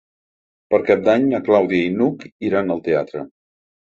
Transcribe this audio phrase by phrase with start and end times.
[0.73, 3.23] Per Cap d'Any na Clàudia i n'Hug iran al teatre.